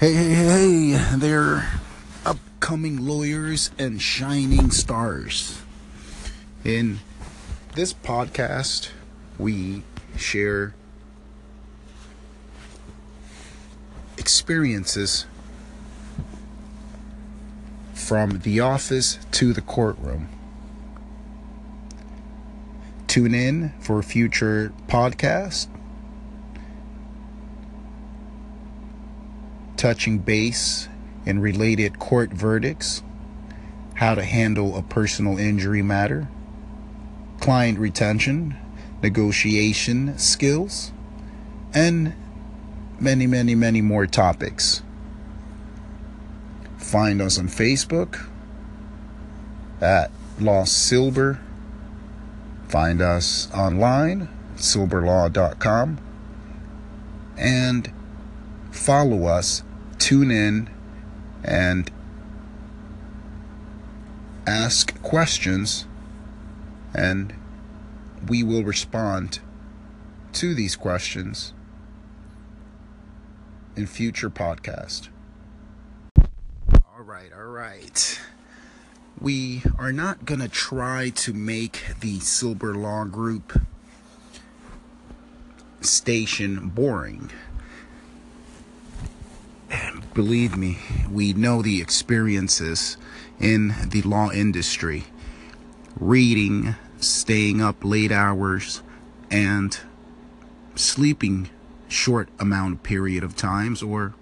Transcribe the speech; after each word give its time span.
Hey, 0.00 0.14
hey, 0.14 0.92
hey, 0.92 1.16
there 1.16 1.68
upcoming 2.24 3.04
lawyers 3.04 3.70
and 3.78 4.00
shining 4.00 4.70
stars. 4.70 5.60
In 6.64 7.00
this 7.74 7.92
podcast, 7.92 8.92
we 9.38 9.82
share 10.16 10.72
experiences 14.16 15.26
from 17.92 18.38
the 18.38 18.58
office 18.58 19.18
to 19.32 19.52
the 19.52 19.60
courtroom. 19.60 20.30
Tune 23.06 23.34
in 23.34 23.74
for 23.82 24.02
future 24.02 24.72
podcasts 24.88 25.68
touching 29.80 30.18
base 30.18 30.90
in 31.24 31.38
related 31.38 31.98
court 31.98 32.30
verdicts, 32.30 33.02
how 33.94 34.14
to 34.14 34.22
handle 34.22 34.76
a 34.76 34.82
personal 34.82 35.38
injury 35.38 35.80
matter, 35.80 36.28
client 37.40 37.78
retention, 37.78 38.54
negotiation 39.02 40.18
skills, 40.18 40.92
and 41.72 42.12
many, 43.00 43.26
many, 43.26 43.54
many 43.54 43.80
more 43.80 44.06
topics. 44.06 44.82
Find 46.76 47.22
us 47.22 47.38
on 47.38 47.48
Facebook 47.48 48.28
at 49.80 50.10
Lost 50.38 50.76
Silber. 50.76 51.40
Find 52.68 53.00
us 53.00 53.50
online, 53.54 54.28
silberlaw.com, 54.56 55.98
and 57.38 57.90
follow 58.70 59.24
us 59.24 59.62
tune 60.00 60.30
in 60.30 60.68
and 61.44 61.90
ask 64.46 65.00
questions, 65.02 65.86
and 66.92 67.32
we 68.26 68.42
will 68.42 68.64
respond 68.64 69.38
to 70.32 70.54
these 70.54 70.74
questions 70.74 71.52
in 73.76 73.86
future 73.86 74.30
podcast. 74.30 75.08
All 76.74 77.04
right, 77.04 77.30
all 77.32 77.44
right. 77.44 78.20
We 79.20 79.62
are 79.78 79.92
not 79.92 80.24
going 80.24 80.40
to 80.40 80.48
try 80.48 81.10
to 81.10 81.34
make 81.34 81.82
the 82.00 82.20
Silber 82.20 82.74
Law 82.74 83.04
Group 83.04 83.60
station 85.82 86.68
boring 86.68 87.30
believe 90.14 90.56
me, 90.56 90.78
we 91.10 91.32
know 91.32 91.62
the 91.62 91.80
experiences 91.80 92.96
in 93.38 93.74
the 93.86 94.02
law 94.02 94.30
industry. 94.30 95.04
Reading, 95.98 96.74
staying 96.98 97.60
up 97.60 97.84
late 97.84 98.12
hours, 98.12 98.82
and 99.30 99.78
sleeping 100.74 101.50
short 101.88 102.28
amount 102.38 102.74
of 102.74 102.82
period 102.82 103.24
of 103.24 103.36
times 103.36 103.82
or 103.82 104.14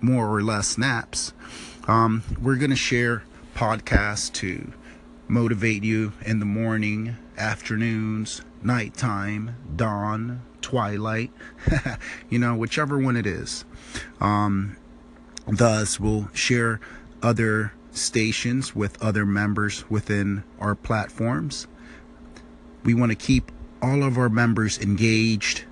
more 0.00 0.28
or 0.28 0.42
less 0.42 0.78
naps. 0.78 1.32
Um, 1.86 2.22
we're 2.40 2.56
going 2.56 2.70
to 2.70 2.76
share 2.76 3.22
podcasts 3.54 4.32
to 4.34 4.72
motivate 5.28 5.84
you 5.84 6.12
in 6.24 6.40
the 6.40 6.46
morning, 6.46 7.16
afternoons, 7.36 8.42
nighttime, 8.62 9.56
dawn, 9.76 10.42
twilight, 10.70 11.32
you 12.30 12.38
know, 12.38 12.54
whichever 12.54 12.96
one 12.96 13.16
it 13.16 13.26
is. 13.26 13.64
Um, 14.20 14.76
thus, 15.48 15.98
we'll 15.98 16.28
share 16.32 16.80
other 17.22 17.72
stations 17.90 18.74
with 18.74 19.02
other 19.02 19.26
members 19.26 19.88
within 19.90 20.44
our 20.60 20.76
platforms. 20.76 21.66
We 22.84 22.94
want 22.94 23.10
to 23.10 23.16
keep 23.16 23.50
all 23.82 24.04
of 24.04 24.16
our 24.16 24.28
members 24.28 24.78
engaged. 24.78 25.64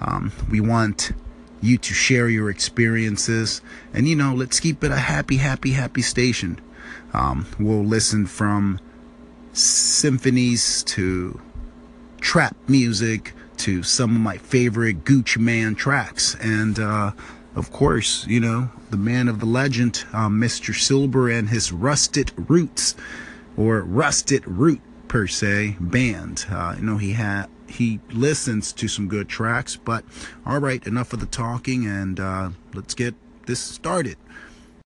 Um, 0.00 0.32
we 0.50 0.60
want 0.60 1.12
you 1.60 1.78
to 1.78 1.94
share 1.94 2.28
your 2.28 2.50
experiences. 2.50 3.62
And, 3.94 4.08
you 4.08 4.16
know, 4.16 4.34
let's 4.34 4.58
keep 4.58 4.82
it 4.82 4.90
a 4.90 4.96
happy, 4.96 5.36
happy, 5.36 5.70
happy 5.72 6.02
station. 6.02 6.60
Um, 7.12 7.46
we'll 7.58 7.84
listen 7.84 8.26
from 8.26 8.80
symphonies 9.52 10.82
to 10.84 11.40
trap 12.20 12.56
music 12.66 13.32
to 13.58 13.82
some 13.82 14.14
of 14.14 14.20
my 14.20 14.38
favorite 14.38 15.04
Gucci 15.04 15.38
Mane 15.38 15.74
tracks. 15.74 16.36
And, 16.40 16.78
uh, 16.78 17.12
of 17.54 17.72
course, 17.72 18.26
you 18.26 18.40
know, 18.40 18.70
the 18.90 18.96
man 18.96 19.28
of 19.28 19.40
the 19.40 19.46
legend, 19.46 20.04
um, 20.12 20.40
Mr. 20.40 20.74
Silber 20.74 21.28
and 21.28 21.48
his 21.48 21.72
Rusted 21.72 22.32
Roots, 22.36 22.94
or 23.56 23.80
Rusted 23.82 24.46
Root 24.46 24.80
per 25.08 25.26
se, 25.26 25.76
band. 25.80 26.46
Uh, 26.50 26.76
you 26.78 26.84
know, 26.84 26.98
he 26.98 27.12
had 27.12 27.46
he 27.66 28.00
listens 28.10 28.72
to 28.72 28.88
some 28.88 29.08
good 29.08 29.28
tracks, 29.28 29.76
but 29.76 30.04
all 30.46 30.58
right, 30.58 30.86
enough 30.86 31.12
of 31.12 31.20
the 31.20 31.26
talking, 31.26 31.86
and 31.86 32.18
uh, 32.18 32.50
let's 32.74 32.94
get 32.94 33.14
this 33.46 33.60
started. 33.60 34.16